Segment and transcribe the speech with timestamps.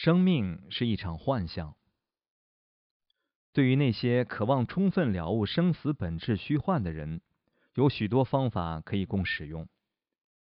[0.00, 1.74] 生命是一场幻象。
[3.52, 7.20] 对于那些渴望充分了悟生死本质虚幻的人，
[7.74, 9.66] 有许多方法可以供使用。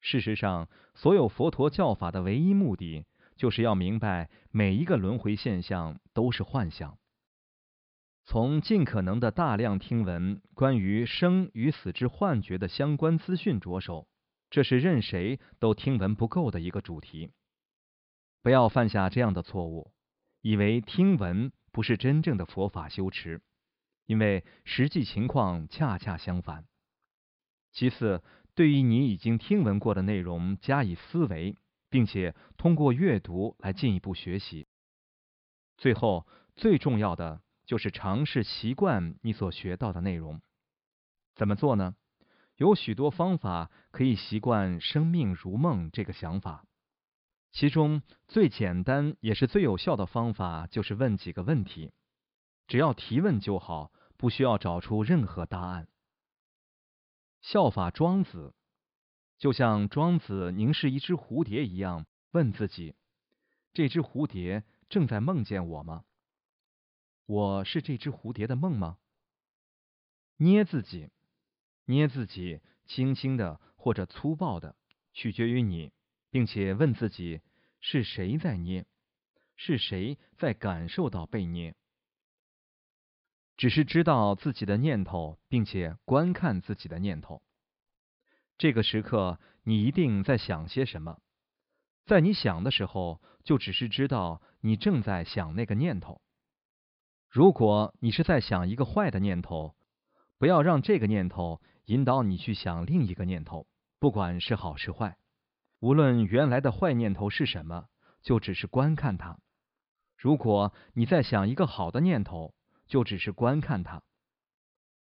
[0.00, 3.04] 事实上，所有佛陀教法的唯一目的，
[3.36, 6.96] 就是要明白每一个轮回现象都是幻象。
[8.24, 14.08] 从尽可能的大量听闻关于生与死之幻觉的相关资讯着手，
[14.48, 17.32] 这是任谁都听闻不够的一个主题。
[18.46, 19.90] 不要犯下这样的错误，
[20.40, 23.42] 以为听闻不是真正的佛法修持，
[24.06, 26.64] 因为实际情况恰恰相反。
[27.72, 28.22] 其次，
[28.54, 31.56] 对于你已经听闻过的内容加以思维，
[31.90, 34.68] 并且通过阅读来进一步学习。
[35.76, 36.24] 最后，
[36.54, 37.42] 最重要的。
[37.64, 40.40] 就是尝试习惯你所学到的内容。
[41.34, 41.96] 怎么做呢？
[42.54, 46.64] 有许多方法可以习惯“生命如梦”这个想法。
[47.58, 51.90] 其中最简单也是最有效的方法，就是问几个问题。
[52.66, 55.88] 只要提问就好，不需要找出任何答案。
[57.40, 58.54] 效法庄子，
[59.38, 62.94] 就像庄子凝视一只蝴蝶一样，问自己：
[63.72, 66.04] 这只蝴蝶正在梦见我吗？
[67.24, 68.98] 我是这只蝴蝶的梦吗？
[70.36, 71.08] 捏自己，
[71.86, 74.76] 捏自己，轻轻的或者粗暴的，
[75.14, 75.90] 取决于你，
[76.28, 77.40] 并且问自己：
[77.80, 78.86] 是谁在捏？
[79.56, 81.74] 是谁在感受到被捏？
[83.56, 87.42] 只是知道自己的念头，并且观看自己的念头。
[88.58, 91.18] 这个时刻，你一定在想些什么？
[92.04, 96.20] 在你想的时候，就只是知道你正在想那个念头。
[97.28, 99.74] 如果你是在想一个坏的念头，
[100.38, 103.66] 不要让这个念头引导你去想另一个念头，
[103.98, 105.16] 不管是好是坏。
[105.80, 107.86] 无论原来的坏念头是什么，
[108.22, 109.38] 就只是观看它。
[110.16, 112.54] 如果你在想一个好的念头，
[112.86, 114.02] 就只是观看它。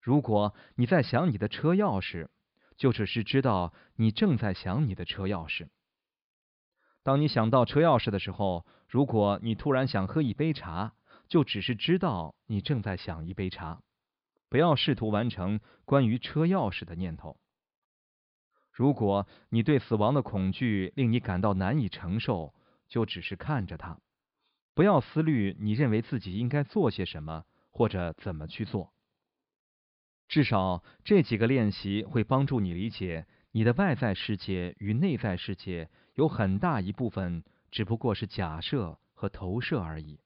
[0.00, 2.28] 如果你在想你的车钥匙，
[2.76, 5.68] 就只是知道你正在想你的车钥匙。
[7.02, 10.94] 当你想到车钥匙的时候，如果你突然想喝一杯茶。
[11.26, 13.80] 就只是知道你正在想一杯茶，
[14.50, 17.40] 不要试图完成关于车钥匙的念头。
[18.74, 22.52] 如果你对死亡的恐惧令你感到难以承受，
[22.88, 24.00] 就只是看着它，
[24.74, 28.92] 不要思虑你认为自己应该做些什么或者怎么去做。
[30.26, 40.18] 至少这几个练习会帮助你理解，你的外在世界与内在世界有很大一部分只不过是假设和投射而已。